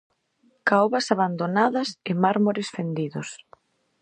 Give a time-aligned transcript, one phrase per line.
[0.67, 3.29] Caobas abandonadas e mármores fendidos.